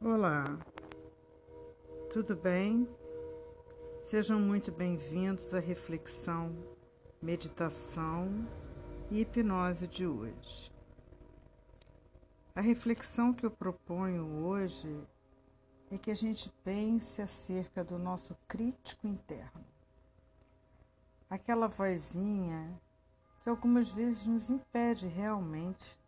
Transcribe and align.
Olá, 0.00 0.56
tudo 2.08 2.36
bem? 2.36 2.88
Sejam 4.04 4.38
muito 4.38 4.70
bem-vindos 4.70 5.52
à 5.52 5.58
reflexão, 5.58 6.54
meditação 7.20 8.46
e 9.10 9.22
hipnose 9.22 9.88
de 9.88 10.06
hoje. 10.06 10.72
A 12.54 12.60
reflexão 12.60 13.34
que 13.34 13.44
eu 13.44 13.50
proponho 13.50 14.44
hoje 14.44 14.88
é 15.90 15.98
que 15.98 16.12
a 16.12 16.14
gente 16.14 16.48
pense 16.62 17.20
acerca 17.20 17.82
do 17.82 17.98
nosso 17.98 18.36
crítico 18.46 19.08
interno. 19.08 19.64
Aquela 21.28 21.66
vozinha 21.66 22.80
que 23.42 23.50
algumas 23.50 23.90
vezes 23.90 24.28
nos 24.28 24.48
impede 24.48 25.08
realmente 25.08 25.98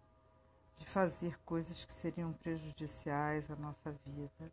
de 0.81 0.87
fazer 0.87 1.39
coisas 1.45 1.85
que 1.85 1.93
seriam 1.93 2.33
prejudiciais 2.33 3.51
à 3.51 3.57
nossa 3.57 3.93
vida, 4.07 4.51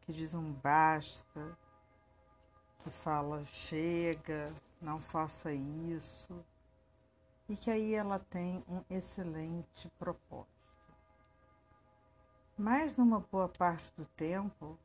que 0.00 0.12
diz 0.12 0.32
um 0.32 0.52
basta, 0.52 1.58
que 2.78 2.88
fala 2.88 3.44
chega, 3.44 4.54
não 4.80 4.96
faça 4.96 5.52
isso, 5.52 6.42
e 7.48 7.56
que 7.56 7.68
aí 7.68 7.94
ela 7.94 8.20
tem 8.20 8.64
um 8.68 8.82
excelente 8.88 9.90
propósito. 9.98 10.48
Mas 12.56 12.96
numa 12.96 13.18
boa 13.18 13.48
parte 13.48 13.92
do 13.96 14.04
tempo, 14.04 14.78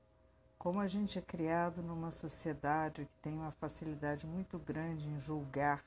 como 0.57 0.79
a 0.79 0.87
gente 0.87 1.19
é 1.19 1.21
criado 1.21 1.83
numa 1.83 2.09
sociedade 2.09 3.05
que 3.05 3.21
tem 3.21 3.35
uma 3.35 3.51
facilidade 3.51 4.25
muito 4.25 4.57
grande 4.57 5.07
em 5.07 5.19
julgar 5.19 5.85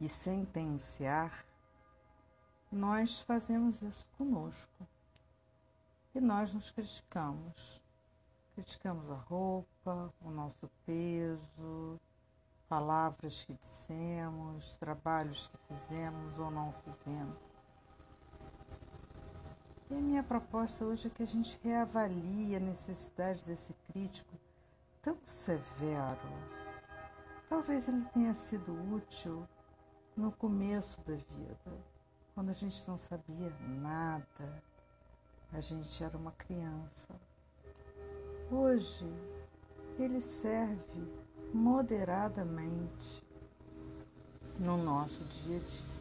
e 0.00 0.08
sentenciar, 0.08 1.44
nós 2.70 3.20
fazemos 3.20 3.80
isso 3.82 4.06
conosco. 4.16 4.86
E 6.14 6.20
nós 6.20 6.52
nos 6.52 6.70
criticamos. 6.70 7.82
Criticamos 8.54 9.10
a 9.10 9.14
roupa, 9.14 10.12
o 10.20 10.30
nosso 10.30 10.68
peso, 10.84 12.00
palavras 12.68 13.44
que 13.44 13.54
dissemos, 13.54 14.76
trabalhos 14.76 15.46
que 15.46 15.74
fizemos 15.74 16.38
ou 16.38 16.50
não 16.50 16.72
fizemos. 16.72 17.54
E 19.90 19.94
a 19.96 20.00
minha 20.00 20.22
proposta 20.22 20.84
hoje 20.84 21.06
é 21.08 21.10
que 21.10 21.22
a 21.22 21.26
gente 21.26 21.58
reavalie 21.62 22.56
a 22.56 22.60
necessidade 22.60 23.46
desse 23.46 23.72
crítico 23.90 24.36
tão 25.00 25.16
severo. 25.24 26.28
Talvez 27.48 27.88
ele 27.88 28.04
tenha 28.06 28.34
sido 28.34 28.72
útil 28.92 29.48
no 30.14 30.30
começo 30.32 31.00
da 31.02 31.14
vida, 31.14 31.78
quando 32.38 32.50
a 32.50 32.52
gente 32.52 32.86
não 32.86 32.96
sabia 32.96 33.52
nada, 33.80 34.62
a 35.52 35.60
gente 35.60 36.04
era 36.04 36.16
uma 36.16 36.30
criança. 36.30 37.12
Hoje, 38.48 39.04
ele 39.98 40.20
serve 40.20 41.12
moderadamente 41.52 43.24
no 44.56 44.76
nosso 44.76 45.24
dia 45.24 45.56
a 45.56 45.58
dia. 45.58 45.98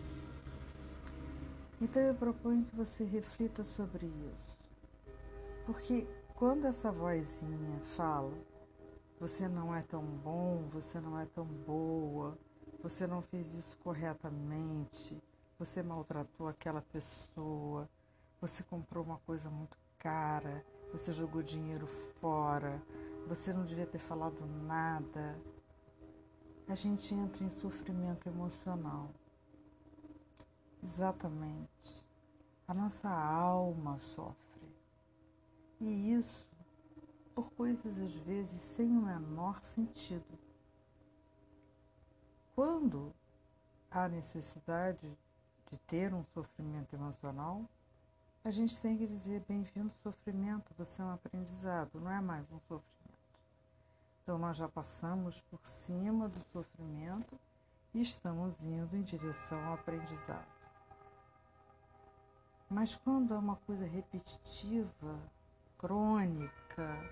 Então 1.81 2.03
eu 2.03 2.13
proponho 2.13 2.63
que 2.65 2.75
você 2.75 3.03
reflita 3.03 3.63
sobre 3.63 4.05
isso. 4.05 4.55
Porque 5.65 6.05
quando 6.35 6.65
essa 6.65 6.91
vozinha 6.91 7.80
fala, 7.80 8.38
você 9.19 9.47
não 9.47 9.75
é 9.75 9.81
tão 9.81 10.03
bom, 10.03 10.69
você 10.71 11.02
não 11.02 11.19
é 11.19 11.25
tão 11.25 11.45
boa, 11.45 12.38
você 12.83 13.08
não 13.08 13.23
fez 13.23 13.55
isso 13.55 13.75
corretamente, 13.80 15.17
você 15.58 15.81
maltratou 15.81 16.47
aquela 16.47 16.81
pessoa, 16.81 17.89
você 18.39 18.63
comprou 18.63 19.03
uma 19.03 19.17
coisa 19.19 19.50
muito 19.50 19.77
cara, 19.97 20.64
você 20.91 21.11
jogou 21.11 21.41
dinheiro 21.41 21.88
fora, 21.88 22.81
você 23.27 23.52
não 23.52 23.64
devia 23.64 23.88
ter 23.88 23.97
falado 23.97 24.45
nada. 24.45 25.41
A 26.67 26.76
gente 26.76 27.14
entra 27.15 27.43
em 27.43 27.49
sofrimento 27.49 28.27
emocional. 28.30 29.09
Exatamente. 30.83 32.05
A 32.67 32.73
nossa 32.73 33.10
alma 33.10 33.98
sofre. 33.98 34.37
E 35.80 36.14
isso 36.14 36.48
por 37.33 37.52
coisas 37.52 37.98
às 37.98 38.15
vezes 38.15 38.61
sem 38.61 38.98
o 38.98 39.02
menor 39.02 39.64
sentido. 39.64 40.37
Quando 42.55 43.14
há 43.92 44.08
necessidade 44.08 45.17
de 45.72 45.78
ter 45.80 46.14
um 46.14 46.23
sofrimento 46.33 46.95
emocional, 46.95 47.66
a 48.44 48.52
gente 48.52 48.82
tem 48.82 48.98
que 48.98 49.05
dizer: 49.05 49.44
bem-vindo 49.48 49.94
sofrimento, 50.04 50.73
você 50.78 51.02
é 51.02 51.05
um 51.05 51.11
aprendizado, 51.11 52.00
não 52.00 52.11
é 52.11 52.22
mais 52.22 52.45
um 52.52 52.60
sofrimento. 52.60 52.88
Então, 54.23 54.38
nós 54.38 54.58
já 54.58 54.67
passamos 54.67 55.42
por 55.42 55.60
cima 55.64 56.28
do 56.28 56.39
sofrimento 56.52 57.39
e 57.94 58.02
estamos 58.02 58.64
indo 58.64 58.95
em 58.95 59.02
direção 59.02 59.64
ao 59.66 59.73
aprendizado. 59.76 60.45
Mas 62.70 62.95
quando 62.95 63.34
é 63.34 63.38
uma 63.38 63.55
coisa 63.55 63.86
repetitiva, 63.86 65.17
crônica, 65.78 67.11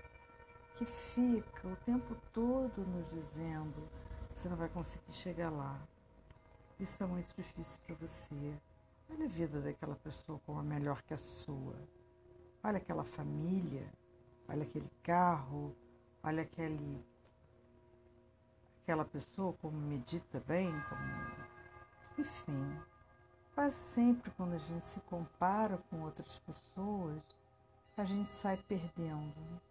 que 0.74 0.84
fica 0.84 1.68
o 1.68 1.76
tempo 1.76 2.14
todo 2.32 2.84
nos 2.86 3.10
dizendo 3.10 3.88
você 4.34 4.50
não 4.50 4.56
vai 4.56 4.68
conseguir 4.68 5.12
chegar 5.12 5.50
lá. 5.50 5.80
Isso 6.78 6.92
está 6.92 7.06
muito 7.06 7.34
difícil 7.34 7.80
para 7.86 7.94
você. 7.96 8.54
Olha 9.10 9.24
a 9.24 9.28
vida 9.28 9.62
daquela 9.62 9.96
pessoa 9.96 10.38
como 10.44 10.58
a 10.58 10.62
melhor 10.62 11.00
que 11.02 11.14
a 11.14 11.16
sua. 11.16 11.74
Olha 12.62 12.76
aquela 12.76 13.02
família, 13.02 13.90
olha 14.46 14.62
aquele 14.62 14.90
carro, 15.02 15.74
olha 16.22 16.42
aquele, 16.42 17.02
aquela 18.82 19.06
pessoa 19.06 19.54
como 19.54 19.78
medita 19.78 20.38
bem, 20.40 20.70
como... 20.88 22.18
enfim. 22.18 22.78
Quase 23.54 23.76
sempre 23.76 24.30
quando 24.32 24.52
a 24.52 24.58
gente 24.58 24.84
se 24.84 25.00
compara 25.00 25.78
com 25.88 26.02
outras 26.02 26.38
pessoas, 26.40 27.22
a 27.96 28.04
gente 28.04 28.28
sai 28.28 28.58
perdendo. 28.68 29.62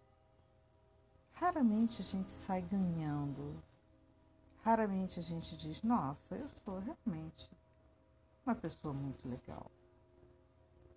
Raramente 1.34 2.02
a 2.02 2.04
gente 2.04 2.32
sai 2.32 2.62
ganhando. 2.62 3.62
Raramente 4.66 5.20
a 5.20 5.22
gente 5.22 5.56
diz, 5.56 5.80
nossa, 5.82 6.34
eu 6.34 6.48
sou 6.48 6.80
realmente 6.80 7.48
uma 8.44 8.52
pessoa 8.52 8.92
muito 8.92 9.28
legal. 9.28 9.70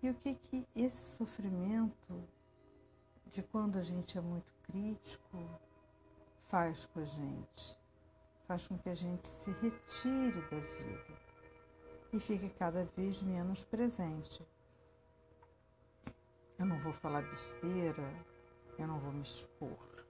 E 0.02 0.10
o 0.10 0.14
que 0.14 0.34
que 0.34 0.66
esse 0.74 1.16
sofrimento 1.16 2.28
de 3.30 3.44
quando 3.44 3.78
a 3.78 3.82
gente 3.82 4.18
é 4.18 4.20
muito 4.20 4.52
crítico 4.64 5.38
faz 6.48 6.86
com 6.86 6.98
a 6.98 7.04
gente? 7.04 7.78
Faz 8.48 8.66
com 8.66 8.76
que 8.76 8.88
a 8.88 8.94
gente 8.94 9.28
se 9.28 9.52
retire 9.52 10.40
da 10.50 10.58
vida 10.58 11.20
e 12.12 12.18
fique 12.18 12.50
cada 12.50 12.84
vez 12.96 13.22
menos 13.22 13.62
presente. 13.62 14.44
Eu 16.58 16.66
não 16.66 16.80
vou 16.80 16.92
falar 16.92 17.22
besteira, 17.22 18.02
eu 18.76 18.88
não 18.88 18.98
vou 18.98 19.12
me 19.12 19.22
expor. 19.22 20.04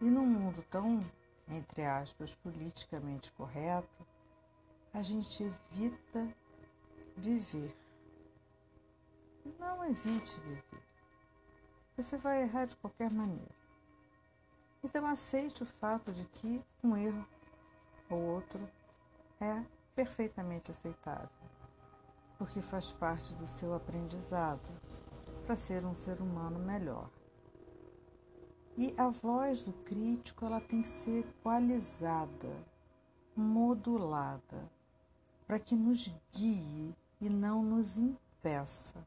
E 0.00 0.04
num 0.04 0.24
mundo 0.24 0.64
tão 0.70 1.00
entre 1.50 1.84
aspas, 1.84 2.34
politicamente 2.34 3.32
correto, 3.32 4.06
a 4.92 5.02
gente 5.02 5.42
evita 5.42 6.34
viver. 7.16 7.76
Não 9.58 9.84
evite 9.84 10.40
viver. 10.40 10.82
Você 11.96 12.16
vai 12.16 12.42
errar 12.42 12.66
de 12.66 12.76
qualquer 12.76 13.10
maneira. 13.10 13.54
Então 14.82 15.06
aceite 15.06 15.62
o 15.62 15.66
fato 15.66 16.12
de 16.12 16.24
que 16.26 16.64
um 16.82 16.96
erro 16.96 17.28
ou 18.08 18.20
outro 18.20 18.68
é 19.40 19.64
perfeitamente 19.94 20.70
aceitável, 20.70 21.28
porque 22.38 22.60
faz 22.60 22.90
parte 22.92 23.34
do 23.34 23.46
seu 23.46 23.74
aprendizado 23.74 24.68
para 25.44 25.54
ser 25.54 25.84
um 25.84 25.92
ser 25.92 26.20
humano 26.20 26.58
melhor. 26.58 27.10
E 28.76 28.94
a 28.96 29.08
voz 29.08 29.64
do 29.64 29.72
crítico 29.72 30.44
ela 30.46 30.60
tem 30.60 30.82
que 30.82 30.88
ser 30.88 31.20
equalizada, 31.20 32.66
modulada, 33.36 34.70
para 35.46 35.58
que 35.58 35.74
nos 35.74 36.08
guie 36.32 36.94
e 37.20 37.28
não 37.28 37.62
nos 37.62 37.98
impeça. 37.98 39.06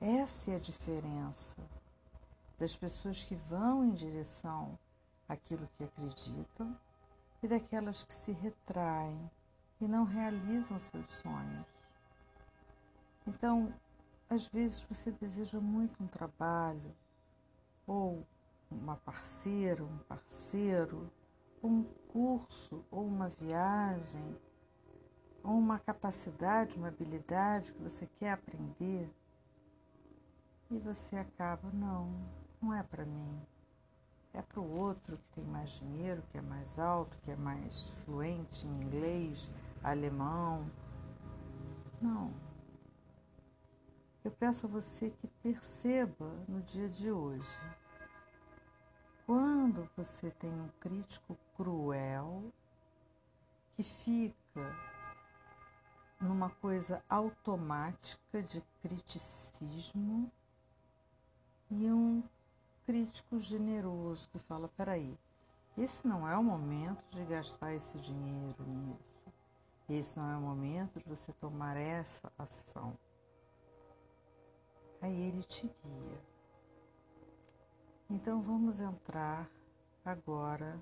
Essa 0.00 0.52
é 0.52 0.56
a 0.56 0.60
diferença 0.60 1.56
das 2.58 2.74
pessoas 2.74 3.22
que 3.22 3.34
vão 3.34 3.84
em 3.84 3.92
direção 3.92 4.78
àquilo 5.28 5.68
que 5.76 5.84
acreditam 5.84 6.76
e 7.42 7.48
daquelas 7.48 8.02
que 8.02 8.12
se 8.12 8.32
retraem 8.32 9.30
e 9.80 9.86
não 9.86 10.04
realizam 10.04 10.78
seus 10.78 11.06
sonhos. 11.06 11.66
Então, 13.26 13.72
às 14.28 14.46
vezes 14.46 14.82
você 14.82 15.10
deseja 15.12 15.60
muito 15.60 16.02
um 16.02 16.06
trabalho 16.06 16.94
ou 17.86 18.26
uma 18.70 18.96
parceira, 18.96 19.84
um 19.84 19.98
parceiro, 20.08 21.10
um 21.62 21.84
curso 22.08 22.84
ou 22.90 23.06
uma 23.06 23.28
viagem, 23.28 24.36
ou 25.42 25.52
uma 25.52 25.78
capacidade, 25.78 26.76
uma 26.76 26.88
habilidade 26.88 27.72
que 27.72 27.82
você 27.82 28.06
quer 28.18 28.32
aprender. 28.32 29.08
e 30.68 30.80
você 30.80 31.16
acaba, 31.16 31.70
não, 31.72 32.10
não 32.60 32.74
é 32.74 32.82
para 32.82 33.04
mim. 33.04 33.40
É 34.32 34.42
para 34.42 34.60
o 34.60 34.78
outro 34.78 35.16
que 35.16 35.28
tem 35.36 35.44
mais 35.44 35.70
dinheiro, 35.70 36.22
que 36.30 36.38
é 36.38 36.42
mais 36.42 36.78
alto, 36.78 37.16
que 37.20 37.30
é 37.30 37.36
mais 37.36 37.90
fluente 38.04 38.66
em 38.66 38.82
inglês, 38.82 39.48
alemão. 39.82 40.68
Não. 42.02 42.34
Eu 44.24 44.32
peço 44.32 44.66
a 44.66 44.68
você 44.68 45.10
que 45.10 45.28
perceba 45.28 46.26
no 46.48 46.60
dia 46.60 46.88
de 46.88 47.12
hoje. 47.12 47.58
Quando 49.26 49.90
você 49.96 50.30
tem 50.30 50.52
um 50.52 50.68
crítico 50.78 51.36
cruel 51.56 52.44
que 53.72 53.82
fica 53.82 54.72
numa 56.20 56.48
coisa 56.48 57.02
automática 57.08 58.40
de 58.40 58.62
criticismo 58.80 60.30
e 61.68 61.90
um 61.90 62.22
crítico 62.86 63.40
generoso 63.40 64.28
que 64.28 64.38
fala: 64.38 64.68
peraí, 64.68 65.18
esse 65.76 66.06
não 66.06 66.28
é 66.28 66.36
o 66.38 66.44
momento 66.44 67.04
de 67.10 67.24
gastar 67.24 67.74
esse 67.74 67.98
dinheiro 67.98 68.64
nisso. 68.64 69.26
Esse 69.88 70.16
não 70.16 70.30
é 70.30 70.36
o 70.36 70.40
momento 70.40 71.00
de 71.00 71.04
você 71.08 71.32
tomar 71.32 71.76
essa 71.76 72.32
ação. 72.38 72.96
Aí 75.02 75.20
ele 75.20 75.42
te 75.42 75.66
guia. 75.66 76.35
Então 78.08 78.40
vamos 78.40 78.78
entrar 78.78 79.50
agora 80.04 80.80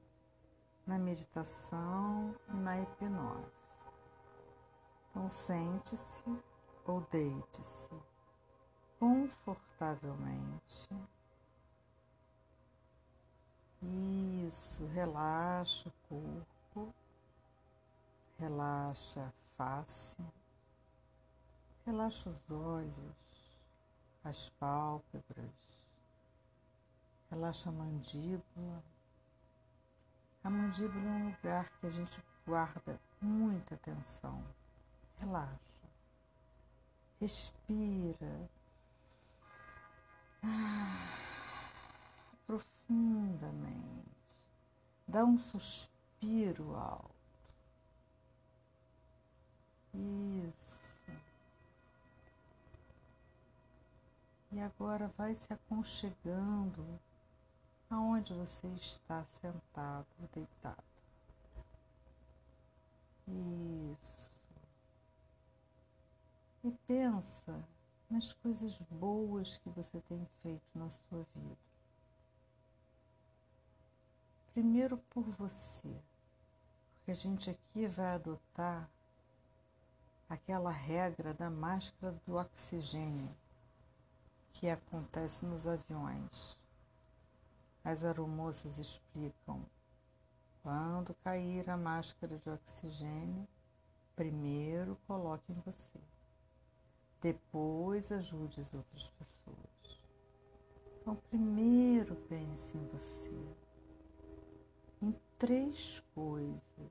na 0.86 0.98
meditação 0.98 2.34
e 2.52 2.56
na 2.56 2.80
hipnose. 2.80 3.70
Então 5.10 5.28
sente-se 5.28 6.24
ou 6.84 7.00
deite-se 7.10 7.94
confortavelmente. 8.98 10.88
Isso, 13.82 14.84
relaxa 14.86 15.88
o 15.88 15.92
corpo, 16.08 16.94
relaxa 18.38 19.20
a 19.22 19.32
face, 19.56 20.22
relaxa 21.86 22.30
os 22.30 22.50
olhos, 22.50 23.58
as 24.24 24.48
pálpebras, 24.50 25.73
relaxa 27.34 27.68
a 27.68 27.72
mandíbula. 27.72 28.84
A 30.44 30.50
mandíbula 30.50 31.04
é 31.04 31.10
um 31.10 31.30
lugar 31.30 31.68
que 31.80 31.86
a 31.86 31.90
gente 31.90 32.22
guarda 32.46 33.00
muita 33.20 33.74
atenção. 33.74 34.44
Relaxa. 35.18 35.88
Respira. 37.20 38.48
Ah, 40.44 41.18
profundamente. 42.46 44.04
Dá 45.08 45.24
um 45.24 45.36
suspiro 45.36 46.76
alto. 46.76 47.10
Isso. 49.92 51.10
E 54.52 54.60
agora 54.60 55.08
vai 55.16 55.34
se 55.34 55.52
aconchegando 55.52 57.00
aonde 57.94 58.34
você 58.34 58.66
está 58.68 59.24
sentado 59.24 60.06
ou 60.20 60.28
deitado. 60.32 60.84
Isso. 63.26 64.32
E 66.62 66.70
pensa 66.86 67.64
nas 68.10 68.32
coisas 68.32 68.80
boas 68.90 69.56
que 69.58 69.70
você 69.70 70.00
tem 70.02 70.26
feito 70.42 70.66
na 70.74 70.90
sua 70.90 71.26
vida. 71.34 71.56
Primeiro 74.52 74.98
por 75.10 75.24
você, 75.24 75.94
porque 76.96 77.10
a 77.10 77.14
gente 77.14 77.50
aqui 77.50 77.86
vai 77.86 78.14
adotar 78.14 78.88
aquela 80.28 80.70
regra 80.70 81.34
da 81.34 81.50
máscara 81.50 82.12
do 82.26 82.36
oxigênio 82.36 83.34
que 84.52 84.68
acontece 84.68 85.44
nos 85.44 85.66
aviões. 85.66 86.56
As 87.84 88.02
aeromoças 88.02 88.78
explicam: 88.78 89.62
quando 90.62 91.14
cair 91.22 91.68
a 91.68 91.76
máscara 91.76 92.38
de 92.38 92.48
oxigênio, 92.48 93.46
primeiro 94.16 94.96
coloque 95.06 95.52
em 95.52 95.60
você. 95.60 96.00
Depois 97.20 98.10
ajude 98.10 98.62
as 98.62 98.72
outras 98.72 99.10
pessoas. 99.10 100.00
Então, 101.00 101.16
primeiro 101.28 102.16
pense 102.28 102.78
em 102.78 102.86
você. 102.88 103.56
Em 105.02 105.14
três 105.38 106.02
coisas 106.14 106.90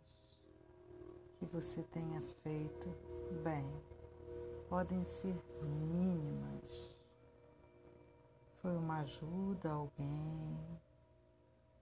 que 1.39 1.46
você 1.46 1.81
tenha 1.84 2.22
feito 2.22 2.89
bem. 3.44 3.74
Podem 4.69 5.04
ser 5.04 5.36
mínimas. 5.62 6.98
Foi 8.62 8.78
uma 8.78 9.00
ajuda 9.00 9.69
a 9.69 9.74
alguém, 9.74 10.57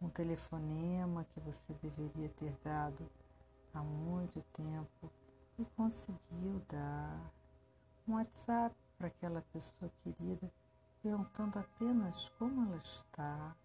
um 0.02 0.10
telefonema 0.10 1.26
que 1.26 1.40
você 1.40 1.74
deveria 1.76 2.30
ter 2.30 2.58
dado 2.64 3.08
há 3.74 3.84
muito 3.84 4.42
tempo 4.54 5.12
e 5.60 5.66
conseguiu 5.78 6.60
dar 6.68 7.32
um 8.08 8.16
WhatsApp 8.16 8.76
para 8.98 9.08
aquela 9.08 9.42
pessoa 9.54 9.92
querida, 10.04 10.52
perguntando 11.04 11.60
apenas 11.60 12.30
como 12.40 12.66
ela 12.66 12.78
está. 12.78 13.56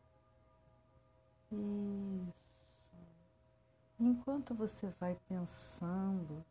Isso. 1.50 2.74
Enquanto 3.98 4.54
você 4.54 4.88
vai 5.00 5.16
pensando 5.28 6.44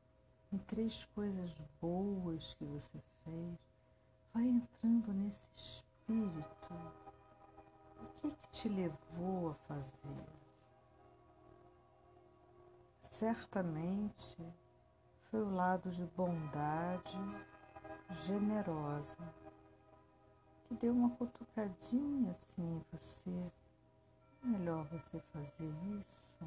em 0.51 0.57
três 0.57 1.05
coisas 1.13 1.55
boas 1.79 2.55
que 2.55 2.65
você 2.65 2.99
fez, 3.23 3.57
vai 4.33 4.47
entrando 4.47 5.13
nesse 5.13 5.49
espírito. 5.53 7.04
Que, 8.17 8.31
que 8.31 8.49
te 8.49 8.69
levou 8.69 9.49
a 9.49 9.53
fazer? 9.53 10.25
Certamente 13.01 14.37
foi 15.29 15.41
o 15.41 15.53
lado 15.53 15.89
de 15.91 16.05
bondade 16.07 17.17
generosa, 18.25 19.17
que 20.67 20.75
deu 20.75 20.93
uma 20.93 21.09
cutucadinha 21.11 22.31
assim 22.31 22.77
em 22.77 22.85
você. 22.91 23.51
É 24.43 24.47
melhor 24.47 24.85
você 24.85 25.19
fazer 25.31 25.73
isso. 25.99 26.45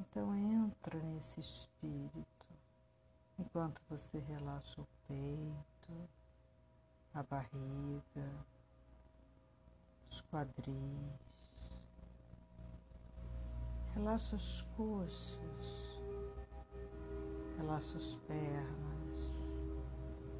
Então 0.00 0.34
entra 0.34 0.98
nesse 1.00 1.40
espírito 1.40 2.26
enquanto 3.38 3.82
você 3.88 4.18
relaxa 4.18 4.80
o 4.80 4.86
peito, 5.06 6.08
a 7.14 7.22
barriga, 7.22 8.46
os 10.10 10.20
quadris. 10.22 10.76
Relaxa 13.94 14.36
as 14.36 14.62
coxas, 14.76 16.00
relaxa 17.56 17.96
as 17.96 18.14
pernas 18.26 18.96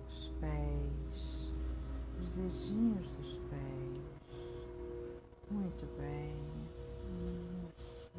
os 0.08 0.28
pés, 0.40 1.52
os 2.18 2.36
dedinhos 2.36 3.16
dos 3.16 3.38
pés. 3.38 4.66
Muito 5.50 5.86
bem. 5.98 6.66
Isso. 7.68 8.12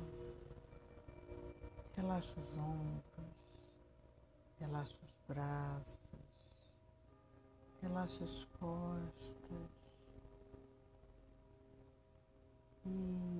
Relaxa 1.95 2.39
os 2.39 2.57
ombros, 2.57 3.65
relaxa 4.59 4.99
os 5.03 5.15
braços, 5.27 5.99
relaxa 7.81 8.23
as 8.23 8.45
costas. 8.59 9.76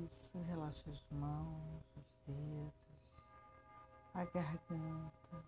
Isso, 0.06 0.38
relaxa 0.44 0.90
as 0.90 1.04
mãos, 1.12 1.84
os 1.96 2.14
dedos, 2.26 2.74
a 4.14 4.26
garganta 4.26 5.44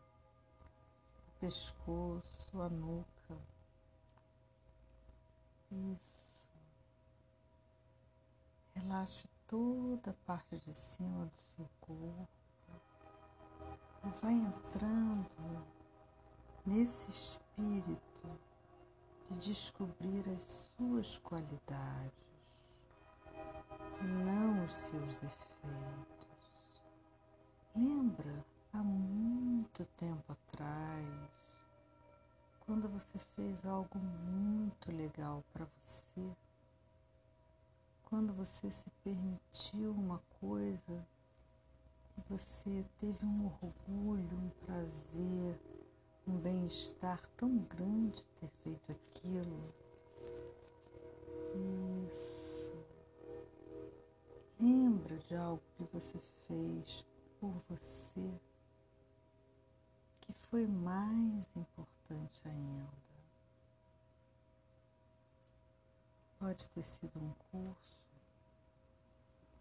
pescoço, 1.40 2.62
a 2.62 2.70
nuca. 2.70 3.38
Isso. 5.72 6.50
Relaxe 8.76 9.30
toda 9.48 10.12
a 10.12 10.26
parte 10.26 10.58
de 10.60 10.74
cima 10.74 11.26
do 11.26 11.42
seu 11.42 11.70
corpo 11.80 12.28
e 14.04 14.10
vai 14.22 14.34
entrando 14.34 15.66
nesse 16.66 17.10
espírito 17.10 18.40
de 19.30 19.38
descobrir 19.38 20.24
as 20.36 20.72
suas 20.78 21.18
qualidades, 21.20 22.29
não 24.04 24.66
os 24.66 24.74
seus 24.74 25.24
efeitos. 25.24 26.20
Lembra 27.76 28.46
há 28.74 28.84
muito 28.84 29.86
tempo 29.98 30.32
atrás, 30.32 31.08
quando 32.60 32.88
você 32.88 33.18
fez 33.36 33.66
algo 33.66 33.98
muito 33.98 34.92
legal 34.92 35.44
para 35.54 35.66
você, 35.78 36.36
quando 38.04 38.34
você 38.34 38.70
se 38.72 38.90
permitiu 39.04 39.92
uma 39.92 40.22
coisa 40.40 41.08
e 42.18 42.22
você 42.30 42.86
teve 43.00 43.26
um 43.26 43.46
orgulho, 43.46 44.38
um 44.38 44.50
prazer, 44.66 45.60
um 46.28 46.38
bem-estar 46.38 47.20
tão 47.38 47.58
grande 47.60 48.26
ter 48.40 48.50
feito 48.64 48.92
aquilo. 48.92 49.74
Isso. 51.56 51.89
Lembra 54.62 55.18
de 55.20 55.36
algo 55.38 55.64
que 55.78 55.84
você 55.94 56.20
fez 56.46 57.06
por 57.40 57.54
você 57.70 58.30
que 60.20 60.34
foi 60.34 60.68
mais 60.68 61.56
importante 61.56 62.42
ainda. 62.44 63.00
Pode 66.38 66.68
ter 66.68 66.84
sido 66.84 67.18
um 67.20 67.34
curso, 67.50 68.02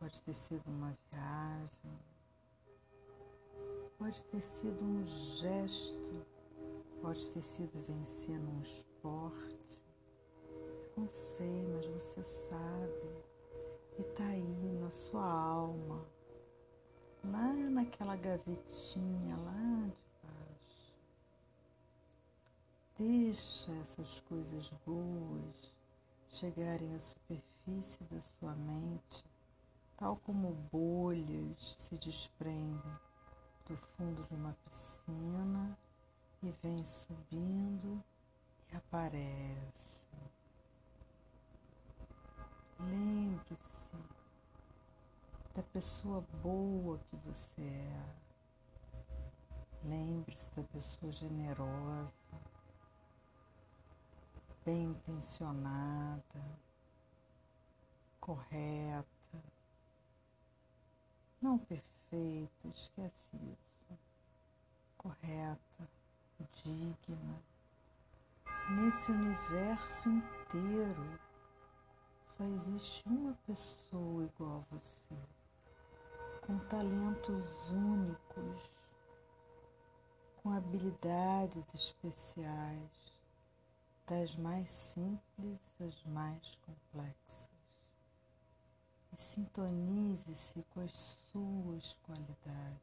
pode 0.01 0.21
ter 0.23 0.35
sido 0.35 0.67
uma 0.67 0.97
viagem, 1.13 1.99
pode 3.99 4.25
ter 4.25 4.41
sido 4.41 4.85
um 4.85 5.05
gesto, 5.05 6.27
pode 7.01 7.25
ter 7.31 7.43
sido 7.43 7.81
vencer 7.85 8.37
num 8.41 8.61
esporte. 8.63 9.81
Eu 10.97 11.03
não 11.03 11.09
sei, 11.09 11.69
mas 11.69 11.87
você 11.87 12.25
sabe 12.25 13.28
e 13.99 14.03
está 14.03 14.25
aí 14.25 14.79
na 14.81 14.91
sua 14.91 15.27
alma, 15.29 16.05
lá 17.25 17.53
naquela 17.53 18.17
gavetinha 18.17 19.37
lá 19.37 19.89
de 19.89 20.09
Deixa 22.99 23.71
essas 23.75 24.21
coisas 24.23 24.73
boas 24.85 25.73
chegarem 26.29 26.97
à 26.97 27.01
superfície 27.01 28.03
da 28.11 28.21
sua 28.21 28.57
mente, 28.57 29.25
tal 29.97 30.17
como 30.25 30.53
bolhas 30.73 31.77
se 31.79 31.97
desprendem 31.97 32.99
do 33.69 33.77
fundo 33.77 34.21
de 34.25 34.35
uma 34.35 34.53
piscina 34.65 35.79
e 36.43 36.53
vem 36.61 36.85
subindo 36.85 38.03
e 38.73 38.77
aparece. 38.77 40.09
Lembre-se 42.81 43.78
da 45.59 45.63
pessoa 45.73 46.25
boa 46.41 47.01
que 47.11 47.17
você 47.17 47.63
é. 47.63 48.15
Lembre-se 49.83 50.55
da 50.55 50.63
pessoa 50.63 51.11
generosa 51.11 52.15
bem 54.65 54.91
intencionada, 54.91 56.45
correta, 58.21 59.43
não 61.43 61.59
perfeita, 61.59 62.69
esquece 62.69 63.37
isso, 63.37 63.99
correta, 64.97 65.89
digna. 66.53 67.43
Nesse 68.71 69.11
universo 69.11 70.09
inteiro 70.09 71.19
só 72.29 72.45
existe 72.45 73.09
uma 73.09 73.35
pessoa 73.45 74.25
igual 74.25 74.65
a 74.71 74.75
você, 74.77 75.17
com 76.49 76.59
talentos 76.61 77.69
únicos, 77.69 78.71
com 80.43 80.51
habilidades 80.51 81.75
especiais 81.75 83.13
das 84.07 84.35
mais 84.37 84.71
simples 84.71 85.77
às 85.79 86.03
mais 86.05 86.59
complexas. 86.65 87.51
E 89.13 89.21
sintonize-se 89.21 90.65
com 90.71 90.81
as 90.81 91.19
suas 91.31 91.93
qualidades. 92.07 92.81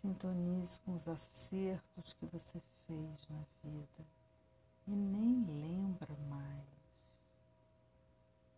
Sintonize 0.00 0.80
com 0.80 0.94
os 0.94 1.06
acertos 1.06 2.14
que 2.14 2.24
você 2.24 2.58
fez 2.86 3.28
na 3.28 3.44
vida 3.62 4.06
e 4.86 4.92
nem 4.92 5.44
lembra 5.44 6.16
mais. 6.30 6.64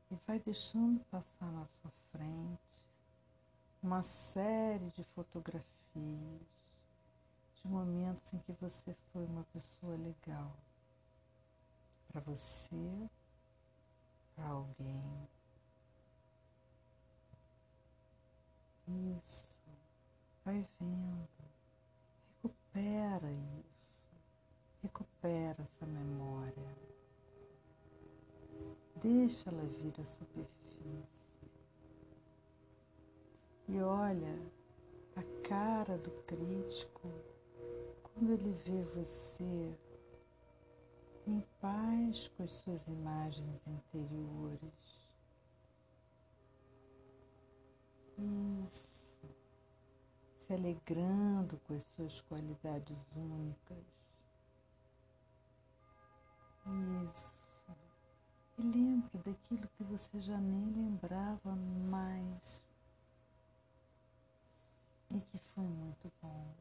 E 0.08 0.16
vai 0.24 0.38
deixando 0.38 1.04
passar 1.10 1.50
na 1.50 1.66
sua 1.66 1.90
frente 2.12 2.87
uma 3.82 4.02
série 4.02 4.90
de 4.90 5.04
fotografias 5.04 5.64
de 7.54 7.68
momentos 7.68 8.32
em 8.32 8.38
que 8.38 8.52
você 8.54 8.94
foi 9.12 9.24
uma 9.26 9.44
pessoa 9.52 9.96
legal 9.96 10.56
para 12.08 12.20
você, 12.22 13.08
para 14.34 14.46
alguém. 14.46 15.28
Isso, 19.16 19.58
vai 20.44 20.66
vendo, 20.80 21.28
recupera 22.42 23.30
isso, 23.30 24.16
recupera 24.82 25.62
essa 25.62 25.86
memória, 25.86 26.76
deixa 28.96 29.50
ela 29.50 29.62
vir 29.62 30.00
à 30.00 30.06
superfície 30.06 31.17
e 33.78 33.82
olha 33.82 34.36
a 35.14 35.22
cara 35.48 35.96
do 35.98 36.10
crítico 36.22 37.08
quando 38.02 38.32
ele 38.32 38.50
vê 38.50 38.82
você 38.82 39.78
em 41.24 41.40
paz 41.60 42.26
com 42.28 42.42
as 42.42 42.52
suas 42.54 42.88
imagens 42.88 43.66
interiores. 43.68 45.08
Isso. 48.66 49.28
Se 50.40 50.52
alegrando 50.54 51.56
com 51.58 51.74
as 51.74 51.84
suas 51.84 52.20
qualidades 52.22 52.98
únicas. 53.14 53.84
Isso. 57.06 57.72
E 58.58 58.62
lembre 58.62 59.18
daquilo 59.18 59.68
que 59.76 59.84
você 59.84 60.20
já 60.20 60.38
nem 60.40 60.66
lembrava 60.72 61.54
mais 61.54 62.67
foi 65.58 65.66
muito 65.66 66.12
bom 66.22 66.54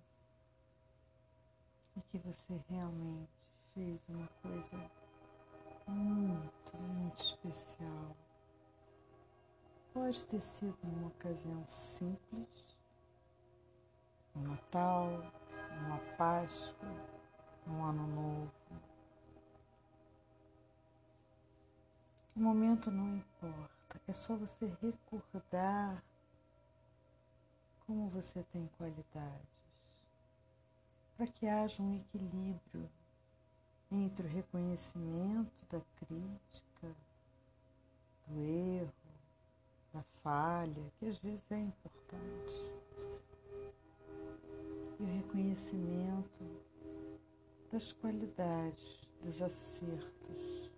e 1.96 2.02
que 2.02 2.18
você 2.18 2.60
realmente 2.68 3.48
fez 3.72 4.10
uma 4.10 4.28
coisa 4.42 4.92
muito, 5.86 6.78
muito 6.78 7.20
especial. 7.20 8.18
Pode 9.94 10.26
ter 10.26 10.42
sido 10.42 10.76
uma 10.82 11.10
ocasião 11.10 11.64
simples, 11.68 12.76
um 14.36 14.42
Natal, 14.42 15.10
uma 15.86 16.00
Páscoa, 16.18 16.90
um 17.68 17.84
Ano 17.84 18.08
Novo. 18.08 18.52
O 22.36 22.40
momento 22.40 22.90
não 22.90 23.18
importa, 23.18 24.02
é 24.08 24.14
só 24.14 24.36
você 24.36 24.66
recordar 24.82 26.04
como 27.88 28.10
você 28.10 28.44
tem 28.52 28.70
qualidades, 28.78 29.48
para 31.16 31.26
que 31.26 31.48
haja 31.48 31.82
um 31.82 31.96
equilíbrio 31.96 32.90
entre 33.90 34.28
o 34.28 34.30
reconhecimento 34.30 35.66
da 35.70 35.82
crítica, 35.96 36.94
do 38.28 38.42
erro, 38.42 38.94
da 39.94 40.04
falha, 40.22 40.92
que 41.00 41.06
às 41.06 41.18
vezes 41.20 41.50
é 41.50 41.60
importante, 41.60 42.76
e 45.00 45.04
o 45.04 45.06
reconhecimento 45.06 46.44
das 47.72 47.94
qualidades, 47.94 49.10
dos 49.24 49.42
acertos, 49.42 50.72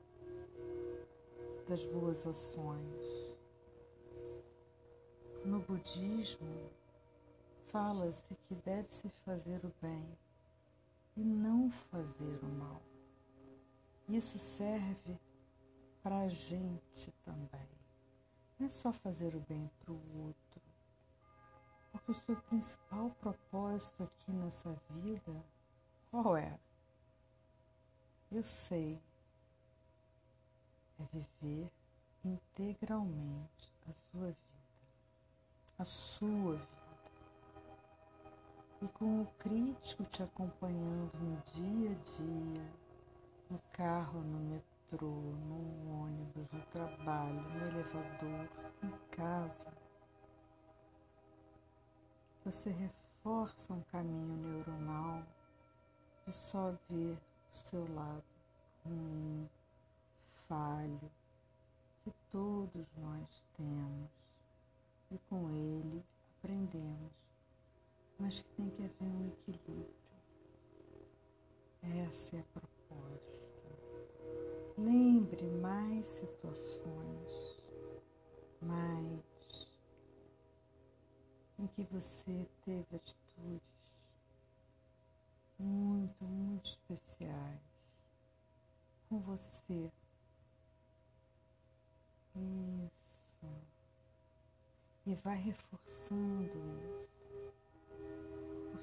das 1.68 1.86
boas 1.86 2.28
ações. 2.28 3.36
No 5.46 5.60
budismo, 5.62 6.70
fala-se 7.72 8.36
que 8.48 8.56
deve-se 8.56 9.10
fazer 9.26 9.64
o 9.64 9.74
bem 9.82 10.18
e 11.16 11.24
não 11.24 11.70
fazer 11.70 12.40
o 12.44 12.48
mal. 12.48 12.82
Isso 14.08 14.40
serve 14.40 15.20
para 16.02 16.22
a 16.22 16.30
gente 16.30 17.12
também. 17.24 17.70
Não 18.58 18.68
é 18.68 18.70
só 18.70 18.92
fazer 18.92 19.36
o 19.36 19.40
bem 19.42 19.70
para 19.80 19.94
o 19.94 20.26
outro. 20.26 20.62
Porque 21.92 22.12
o 22.12 22.16
seu 22.16 22.36
principal 22.44 23.12
propósito 23.22 24.04
aqui 24.04 24.32
nessa 24.32 24.74
vida, 24.90 25.46
qual 26.10 26.36
é? 26.36 26.60
Eu 28.32 28.44
sei. 28.44 29.00
É 31.00 31.06
viver 31.14 31.72
integralmente 32.26 33.72
a 33.90 33.94
sua 33.94 34.28
vida. 34.28 34.38
A 35.78 35.86
sua 35.86 36.56
vida. 36.56 36.79
E 38.82 38.88
com 38.88 39.22
o 39.22 39.26
crítico 39.40 40.06
te 40.06 40.24
acompanhando 40.24 41.12
no 41.20 41.42
dia 41.54 41.92
a 41.92 42.18
dia, 42.18 42.74
no 43.50 43.60
carro, 43.74 44.22
no 44.22 44.40
metrô, 44.40 45.08
no 45.08 46.04
ônibus, 46.04 46.52
no 46.54 46.66
trabalho, 46.68 47.42
no 47.42 47.66
elevador, 47.68 48.50
em 48.84 48.92
casa. 49.12 49.74
Você 52.46 52.70
reforça 52.70 53.74
um 53.74 53.82
caminho 53.92 54.38
neuronal 54.38 55.24
de 56.26 56.34
só 56.34 56.74
ver 56.90 57.16
o 57.16 57.20
seu 57.54 57.94
lado 57.94 58.24
ruim, 58.86 59.50
falho, 60.48 61.12
que 62.04 62.12
todos 62.32 62.88
nós 62.98 63.44
temos 63.58 64.10
e 65.12 65.18
com 65.30 65.50
ele 65.50 66.04
aprendemos, 66.38 67.29
mas 68.20 68.42
que 68.42 68.50
tem 68.52 68.70
que 68.70 68.84
haver 68.84 69.08
um 69.08 69.28
equilíbrio. 69.28 70.00
Essa 71.82 72.36
é 72.36 72.40
a 72.40 72.44
proposta. 72.44 73.50
Lembre 74.78 75.44
mais 75.62 76.08
situações, 76.08 77.64
mais 78.62 79.70
em 81.58 81.68
que 81.68 81.84
você 81.84 82.48
teve 82.64 82.96
atitudes 82.96 83.62
muito, 85.58 86.24
muito 86.24 86.66
especiais 86.66 87.60
com 89.10 89.20
você. 89.20 89.92
Isso. 92.36 93.48
E 95.06 95.16
vai 95.16 95.38
reforçando 95.38 96.58
isso. 96.86 97.09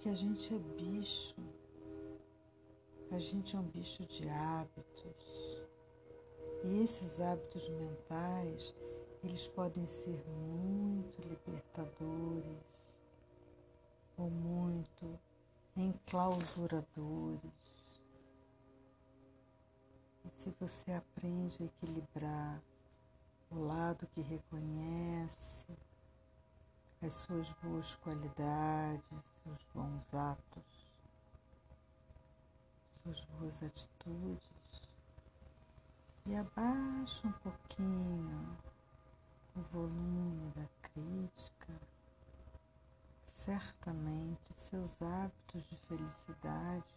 Porque 0.07 0.15
a 0.15 0.23
gente 0.23 0.55
é 0.55 0.59
bicho. 0.81 1.35
A 3.11 3.19
gente 3.19 3.57
é 3.57 3.59
um 3.59 3.65
bicho 3.65 4.07
de 4.07 4.29
hábitos. 4.29 5.67
E 6.63 6.85
esses 6.85 7.21
hábitos 7.21 7.69
mentais, 7.71 8.73
eles 9.25 9.49
podem 9.49 9.85
ser 9.89 10.25
muito 10.29 11.21
libertadores 11.23 12.95
ou 14.17 14.31
muito 14.31 15.19
enclausuradores. 15.77 17.51
E 20.25 20.31
se 20.31 20.55
você 20.61 20.93
aprende 20.93 21.65
a 21.65 21.67
equilibrar 21.67 22.63
o 23.51 23.59
lado 23.59 24.07
que 24.15 24.21
reconhece 24.21 25.77
as 27.03 27.13
suas 27.13 27.53
boas 27.63 27.95
qualidades, 27.97 29.27
seus 29.43 29.67
bons 29.75 30.15
atos, 30.15 30.87
suas 33.03 33.25
boas 33.25 33.63
atitudes, 33.63 34.83
e 36.25 36.35
abaixa 36.35 37.29
um 37.29 37.33
pouquinho 37.33 38.59
o 39.55 39.61
volume 39.73 40.51
da 40.53 40.67
crítica, 40.83 41.81
certamente 43.27 44.53
seus 44.55 45.01
hábitos 45.01 45.69
de 45.69 45.77
felicidade 45.77 46.95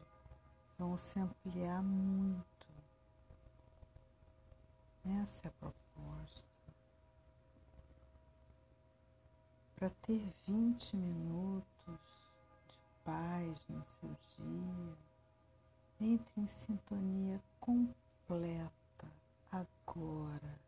vão 0.77 0.97
se 0.97 1.19
ampliar 1.19 1.83
muito. 1.83 2.45
Essa 5.05 5.47
é 5.47 5.49
a 5.49 5.51
proposta. 5.51 6.48
Para 9.79 9.89
ter 10.01 10.21
20 10.45 10.97
minutos 10.97 11.63
de 12.67 12.79
paz 13.05 13.65
no 13.69 13.81
seu 13.85 14.09
dia, 14.35 14.97
entre 16.01 16.41
em 16.41 16.47
sintonia 16.47 17.41
completa 17.61 19.07
agora 19.49 20.59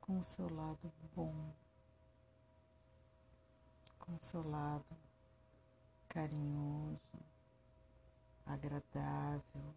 com 0.00 0.18
o 0.18 0.22
seu 0.22 0.48
lado 0.48 0.90
bom, 1.14 1.52
com 3.98 4.14
o 4.14 4.18
seu 4.22 4.48
lado 4.48 4.96
carinhoso, 6.08 7.20
agradável, 8.46 9.74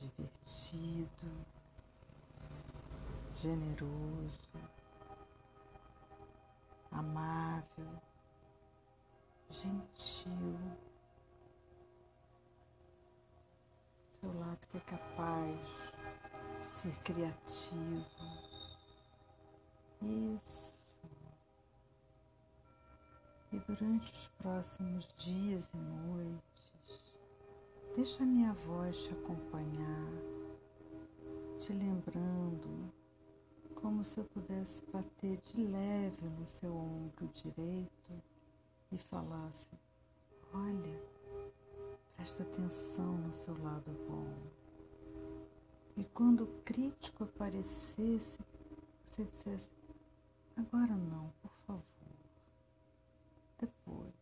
divertido, 0.00 1.46
generoso, 3.32 4.73
amável, 6.94 8.00
gentil. 9.50 10.58
Seu 14.12 14.38
lado 14.38 14.66
que 14.68 14.78
é 14.78 14.80
capaz 14.80 15.92
ser 16.60 16.96
criativo. 17.02 18.06
Isso. 20.02 20.74
E 23.52 23.58
durante 23.60 24.12
os 24.12 24.28
próximos 24.38 25.14
dias 25.16 25.70
e 25.72 25.76
noites, 25.76 27.14
deixa 27.94 28.22
a 28.22 28.26
minha 28.26 28.52
voz 28.52 29.04
te 29.04 29.12
acompanhar, 29.12 30.10
te 31.58 31.72
lembrando 31.72 32.92
como 33.84 34.02
se 34.02 34.18
eu 34.18 34.24
pudesse 34.24 34.82
bater 34.90 35.36
de 35.42 35.62
leve 35.62 36.26
no 36.40 36.46
seu 36.46 36.74
ombro 36.74 37.28
direito 37.28 38.22
e 38.90 38.96
falasse: 38.96 39.68
Olha, 40.54 41.02
presta 42.16 42.44
atenção 42.44 43.18
no 43.18 43.30
seu 43.34 43.52
lado 43.62 43.92
bom. 44.08 44.32
E 45.98 46.04
quando 46.14 46.44
o 46.44 46.62
crítico 46.64 47.24
aparecesse, 47.24 48.40
você 49.04 49.22
dissesse: 49.24 49.68
agora 50.56 50.96
não, 50.96 51.30
por 51.42 51.52
favor, 51.66 51.82
depois. 53.58 54.14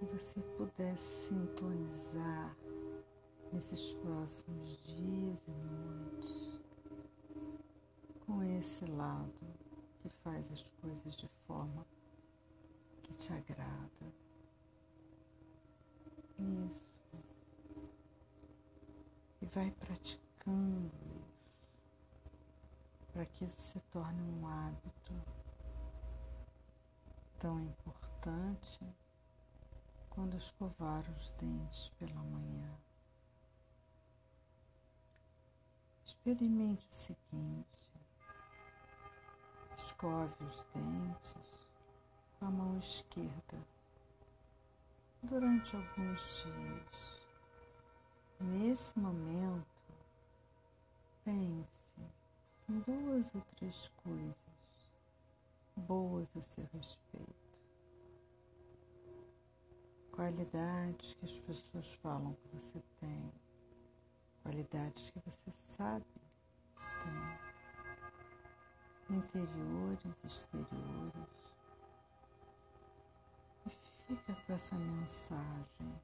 E 0.00 0.06
você 0.06 0.40
pudesse 0.56 1.28
sintonizar 1.28 2.56
nesses 3.52 3.92
próximos 3.96 4.78
dias 4.82 5.42
e 5.46 5.50
esse 8.70 8.86
lado 8.86 9.34
que 10.00 10.08
faz 10.22 10.50
as 10.52 10.70
coisas 10.80 11.16
de 11.16 11.26
forma 11.44 11.84
que 13.02 13.12
te 13.14 13.32
agrada. 13.32 14.14
Isso 16.68 17.02
vai 19.52 19.72
praticando 19.72 20.86
isso, 21.16 21.50
para 23.12 23.26
que 23.26 23.44
isso 23.44 23.60
se 23.60 23.80
torne 23.90 24.22
um 24.22 24.46
hábito 24.46 25.12
tão 27.40 27.60
importante 27.60 28.86
quando 30.10 30.36
escovar 30.36 31.02
os 31.10 31.32
dentes 31.32 31.90
pela 31.98 32.22
manhã. 32.22 32.78
Experimente 36.04 36.86
o 36.88 36.94
seguinte: 36.94 37.89
escove 39.90 40.44
os 40.44 40.64
dentes 40.72 41.58
com 42.38 42.46
a 42.46 42.50
mão 42.50 42.78
esquerda 42.78 43.58
durante 45.24 45.74
alguns 45.74 46.44
dias. 46.44 47.20
Nesse 48.40 48.98
momento, 48.98 49.66
pense 51.24 52.00
em 52.68 52.78
duas 52.80 53.34
ou 53.34 53.40
três 53.56 53.88
coisas 54.04 54.36
boas 55.76 56.28
a 56.36 56.40
seu 56.40 56.68
respeito. 56.72 57.60
Qualidades 60.12 61.14
que 61.14 61.24
as 61.24 61.40
pessoas 61.40 61.94
falam 61.94 62.34
que 62.34 62.48
você 62.56 62.80
tem, 63.00 63.32
qualidades 64.42 65.10
que 65.10 65.18
você 65.20 65.50
sabe 65.50 66.04
que 66.76 67.04
tem, 67.04 67.49
interiores, 69.10 70.24
exteriores. 70.24 71.12
E 73.66 73.70
fica 74.16 74.34
com 74.46 74.52
essa 74.52 74.76
mensagem. 74.76 76.00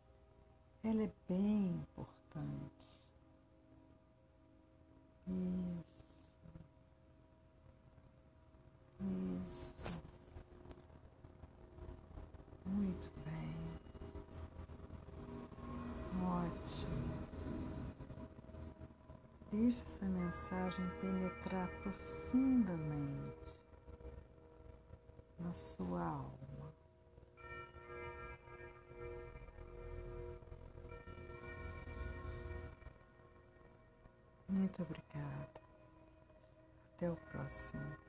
Ela 0.84 1.02
é 1.02 1.12
bem 1.28 1.66
importante 1.68 3.05
Deixe 19.58 19.84
essa 19.84 20.04
mensagem 20.04 20.86
penetrar 21.00 21.66
profundamente 21.82 23.58
na 25.38 25.50
sua 25.50 26.02
alma. 26.02 26.74
Muito 34.46 34.82
obrigada. 34.82 35.60
Até 36.94 37.10
o 37.10 37.16
próximo. 37.16 38.05